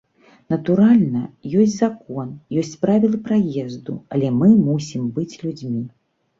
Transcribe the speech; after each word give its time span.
Натуральна, 0.53 1.21
ёсць 1.65 1.75
закон, 1.83 2.33
ёсць 2.63 2.73
правілы 2.87 3.21
праезду, 3.29 4.01
але 4.17 4.35
мы 4.41 4.53
мусім 4.67 5.09
быць 5.21 5.31
людзьмі. 5.47 5.89